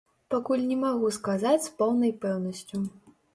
Пакуль 0.33 0.63
не 0.69 0.77
магу 0.83 1.11
сказаць 1.17 1.67
з 1.67 1.75
поўнай 1.83 2.15
пэўнасцю. 2.25 2.83